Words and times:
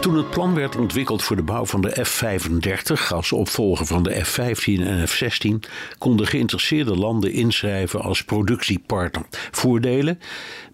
Toen 0.00 0.16
het 0.16 0.30
plan 0.30 0.54
werd 0.54 0.76
ontwikkeld 0.76 1.22
voor 1.22 1.36
de 1.36 1.42
bouw 1.42 1.66
van 1.66 1.80
de 1.80 2.04
F-35 2.04 3.08
als 3.08 3.32
opvolger 3.32 3.86
van 3.86 4.02
de 4.02 4.24
F-15 4.24 4.82
en 4.82 5.08
F-16, 5.08 5.70
konden 5.98 6.26
geïnteresseerde 6.26 6.96
landen 6.96 7.32
inschrijven 7.32 8.00
als 8.00 8.24
productiepartner. 8.24 9.26
Voordelen: 9.50 10.20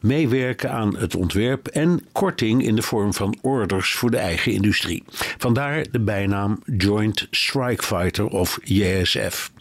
meewerken 0.00 0.70
aan 0.72 0.96
het 0.96 1.16
ontwerp 1.16 1.66
en 1.66 2.06
korting 2.12 2.66
in 2.66 2.76
de 2.76 2.82
vorm 2.82 3.14
van 3.14 3.36
orders 3.42 3.92
voor 3.92 4.10
de 4.10 4.16
eigen 4.16 4.52
industrie. 4.52 5.02
Vandaar 5.38 5.86
de 5.90 6.00
bijnaam 6.00 6.62
Joint 6.76 7.26
Strike 7.30 7.82
Fighter 7.82 8.26
of 8.26 8.58
JSF. 8.62 9.52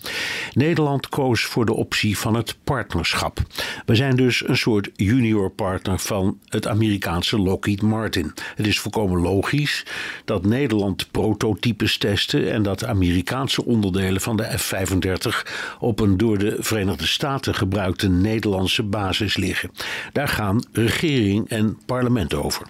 Nederland 0.53 1.09
koos 1.09 1.43
voor 1.43 1.65
de 1.65 1.73
optie 1.73 2.17
van 2.17 2.35
het 2.35 2.57
partnerschap. 2.63 3.39
We 3.85 3.95
zijn 3.95 4.15
dus 4.15 4.47
een 4.47 4.57
soort 4.57 4.89
junior 4.95 5.49
partner 5.51 5.99
van 5.99 6.39
het 6.47 6.67
Amerikaanse 6.67 7.39
Lockheed 7.39 7.81
Martin. 7.81 8.33
Het 8.55 8.67
is 8.67 8.79
volkomen 8.79 9.21
logisch 9.21 9.53
dat 10.25 10.45
Nederland 10.45 11.11
prototypes 11.11 11.97
testen 11.97 12.51
en 12.51 12.63
dat 12.63 12.85
Amerikaanse 12.85 13.65
onderdelen 13.65 14.21
van 14.21 14.37
de 14.37 14.57
F-35 14.57 15.51
op 15.79 15.99
een 15.99 16.17
door 16.17 16.37
de 16.37 16.57
Verenigde 16.59 17.07
Staten 17.07 17.55
gebruikte 17.55 18.09
Nederlandse 18.09 18.83
basis 18.83 19.37
liggen. 19.37 19.71
Daar 20.11 20.27
gaan 20.27 20.63
regering 20.71 21.49
en 21.49 21.77
parlement 21.85 22.33
over. 22.33 22.67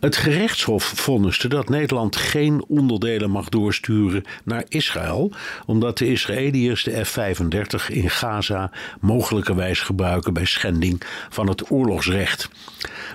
Het 0.00 0.16
gerechtshof 0.16 0.84
vonniste 0.84 1.48
dat 1.48 1.68
Nederland 1.68 2.16
geen 2.16 2.64
onderdelen 2.68 3.30
mag 3.30 3.48
doorsturen 3.48 4.24
naar 4.44 4.64
Israël, 4.68 5.32
omdat 5.66 5.98
de 5.98 6.06
Israëliërs 6.06 6.84
de 6.84 7.04
F-35 7.04 7.86
in 7.88 8.10
Gaza 8.10 8.70
mogelijkerwijs 9.00 9.80
gebruiken 9.80 10.32
bij 10.32 10.44
schending 10.44 11.02
van 11.28 11.48
het 11.48 11.70
oorlogsrecht. 11.70 12.48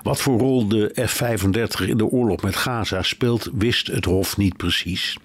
Wat 0.04 0.22
voor 0.22 0.40
rol 0.40 0.68
de 0.68 1.06
F-35 1.06 1.88
in 1.88 1.98
de 1.98 2.06
oorlog 2.06 2.42
met 2.42 2.56
Gaza 2.56 3.02
speelt, 3.04 3.50
wist 3.54 3.88
het 3.88 4.06
Hof 4.06 4.38
niet 4.38 4.58
precies. 4.58 5.18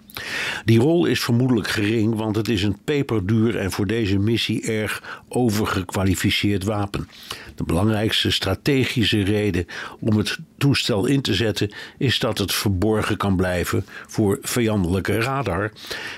Die 0.64 0.78
rol 0.78 1.06
is 1.06 1.20
vermoedelijk 1.20 1.68
gering, 1.68 2.14
want 2.14 2.36
het 2.36 2.48
is 2.48 2.62
een 2.62 2.78
peperduur 2.84 3.56
en 3.56 3.70
voor 3.70 3.86
deze 3.86 4.18
missie 4.18 4.62
erg 4.62 5.22
overgekwalificeerd 5.28 6.64
wapen. 6.64 7.08
De 7.54 7.64
belangrijkste 7.64 8.30
strategische 8.30 9.22
reden 9.22 9.66
om 10.00 10.16
het 10.16 10.38
toestel 10.58 11.06
in 11.06 11.20
te 11.20 11.34
zetten 11.34 11.74
is 11.98 12.18
dat 12.18 12.38
het 12.38 12.54
verborgen 12.54 13.16
kan 13.16 13.36
blijven 13.36 13.84
voor 14.06 14.38
vijandelijke 14.42 15.20
radar, 15.20 15.72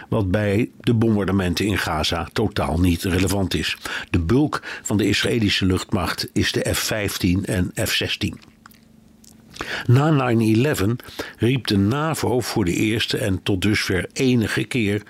wat 0.08 0.30
bij 0.30 0.70
de 0.80 0.94
bombardementen 0.94 1.66
in 1.66 1.78
Gaza 1.78 2.28
totaal 2.32 2.80
niet 2.80 3.02
relevant 3.02 3.54
is. 3.54 3.76
De 4.10 4.18
bulk 4.18 4.62
van 4.82 4.96
de 4.96 5.08
Israëlische 5.08 5.66
luchtmacht 5.66 6.28
is 6.32 6.52
de 6.52 6.74
F-15 6.74 7.44
en 7.44 7.70
F-16. 7.74 8.53
Na 9.86 10.34
9-11 10.34 10.84
riep 11.38 11.66
de 11.66 11.76
NAVO 11.76 12.40
voor 12.40 12.64
de 12.64 12.74
eerste 12.74 13.18
en 13.18 13.42
tot 13.42 13.62
dusver 13.62 14.06
enige 14.12 14.64
keer 14.64 15.02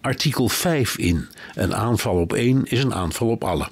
artikel 0.00 0.48
5 0.48 0.98
in. 0.98 1.28
Een 1.54 1.74
aanval 1.74 2.16
op 2.16 2.32
één 2.32 2.64
is 2.64 2.82
een 2.82 2.94
aanval 2.94 3.28
op 3.28 3.44
alle. 3.44 3.68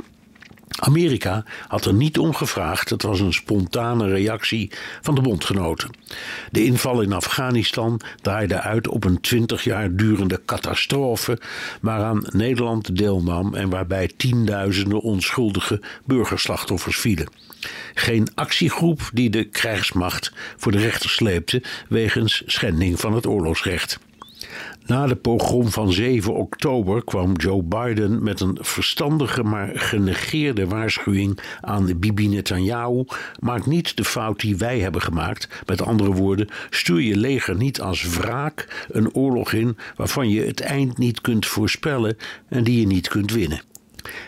Amerika 0.78 1.44
had 1.69 1.84
er 1.84 1.94
niet 1.94 2.19
om 2.19 2.34
gevraagd, 2.34 2.91
het 2.91 3.03
was 3.03 3.20
een 3.20 3.33
spontane 3.33 4.08
reactie 4.08 4.70
van 5.01 5.14
de 5.14 5.20
bondgenoten. 5.20 5.90
De 6.51 6.64
inval 6.64 7.01
in 7.01 7.12
Afghanistan 7.12 8.01
draaide 8.23 8.61
uit 8.61 8.89
op 8.89 9.05
een 9.05 9.20
twintig 9.20 9.64
jaar 9.64 9.95
durende 9.96 10.42
catastrofe 10.46 11.40
waaraan 11.80 12.27
Nederland 12.30 12.96
deelnam 12.96 13.55
en 13.55 13.70
waarbij 13.70 14.11
tienduizenden 14.17 15.01
onschuldige 15.01 15.80
burgerslachtoffers 16.05 16.98
vielen. 16.98 17.29
Geen 17.95 18.29
actiegroep 18.35 19.11
die 19.12 19.30
de 19.30 19.45
krijgsmacht 19.45 20.33
voor 20.56 20.73
de 20.73 20.79
rechter 20.79 21.11
sleepte 21.11 21.62
wegens 21.89 22.42
schending 22.46 23.01
van 23.01 23.14
het 23.14 23.27
oorlogsrecht. 23.27 23.98
Na 24.87 25.07
de 25.07 25.17
pogrom 25.17 25.69
van 25.69 25.92
7 25.92 26.35
oktober 26.35 27.05
kwam 27.05 27.37
Joe 27.37 27.63
Biden 27.63 28.23
met 28.23 28.41
een 28.41 28.59
verstandige 28.61 29.42
maar 29.42 29.70
genegeerde 29.75 30.67
waarschuwing 30.67 31.39
aan 31.61 31.98
Bibi 31.98 32.29
Netanyahu. 32.29 33.05
Maak 33.39 33.67
niet 33.67 33.97
de 33.97 34.05
fout 34.05 34.41
die 34.41 34.57
wij 34.57 34.79
hebben 34.79 35.03
gemaakt. 35.03 35.48
Met 35.67 35.83
andere 35.83 36.13
woorden, 36.13 36.48
stuur 36.70 37.01
je 37.01 37.17
leger 37.17 37.57
niet 37.57 37.81
als 37.81 38.09
wraak 38.09 38.87
een 38.89 39.15
oorlog 39.15 39.53
in 39.53 39.77
waarvan 39.97 40.29
je 40.29 40.41
het 40.41 40.61
eind 40.61 40.98
niet 40.98 41.21
kunt 41.21 41.47
voorspellen 41.47 42.17
en 42.48 42.65
die 42.65 42.81
je 42.81 42.86
niet 42.86 43.09
kunt 43.09 43.33
winnen. 43.33 43.61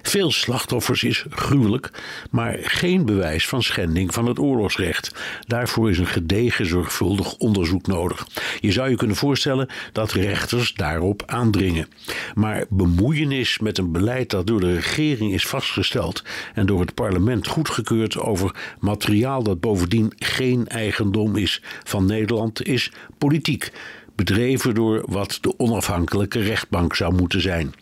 Veel 0.03 0.31
slachtoffers 0.31 1.03
is 1.03 1.25
gruwelijk, 1.31 1.91
maar 2.31 2.59
geen 2.61 3.05
bewijs 3.05 3.49
van 3.49 3.63
schending 3.63 4.15
van 4.15 4.27
het 4.27 4.39
oorlogsrecht. 4.39 5.15
Daarvoor 5.47 5.91
is 5.91 5.99
een 5.99 6.07
gedegen, 6.07 6.67
zorgvuldig 6.67 7.37
onderzoek 7.37 7.87
nodig. 7.87 8.27
Je 8.61 8.73
zou 8.73 8.91
je 8.91 8.97
kunnen 8.97 9.17
voorstellen 9.17 9.69
dat 9.93 10.13
rechters 10.13 10.75
daarop 10.75 11.23
aandringen. 11.27 11.89
Maar 12.35 12.65
bemoeienis 12.69 13.59
met 13.59 13.79
een 13.79 13.93
beleid 13.93 14.31
dat 14.31 14.47
door 14.47 14.61
de 14.61 14.75
regering 14.75 15.33
is 15.33 15.47
vastgesteld 15.47 16.25
en 16.55 16.67
door 16.67 16.81
het 16.81 16.95
parlement 16.95 17.47
goedgekeurd 17.47 18.19
over 18.19 18.55
materiaal 18.81 19.43
dat 19.43 19.61
bovendien 19.61 20.13
geen 20.17 20.67
eigendom 20.67 21.37
is 21.37 21.63
van 21.85 22.07
Nederland, 22.07 22.67
is 22.67 22.93
politiek 23.19 23.73
bedreven 24.17 24.75
door 24.75 25.05
wat 25.07 25.39
de 25.41 25.59
onafhankelijke 25.59 26.41
rechtbank 26.41 26.95
zou 26.95 27.15
moeten 27.15 27.41
zijn. 27.41 27.75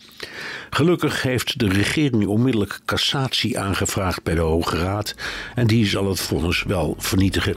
Gelukkig 0.69 1.21
heeft 1.21 1.59
de 1.59 1.67
regering 1.69 2.27
onmiddellijk 2.27 2.79
cassatie 2.85 3.59
aangevraagd 3.59 4.23
bij 4.23 4.35
de 4.35 4.41
Hoge 4.41 4.77
Raad 4.77 5.15
en 5.55 5.67
die 5.67 5.85
zal 5.85 6.09
het 6.09 6.19
vonnis 6.19 6.63
wel 6.63 6.95
vernietigen. 6.97 7.55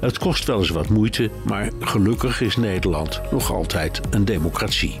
Het 0.00 0.18
kost 0.18 0.44
wel 0.44 0.58
eens 0.58 0.68
wat 0.68 0.88
moeite, 0.88 1.30
maar 1.44 1.70
gelukkig 1.80 2.40
is 2.40 2.56
Nederland 2.56 3.20
nog 3.30 3.52
altijd 3.52 4.00
een 4.10 4.24
democratie. 4.24 5.00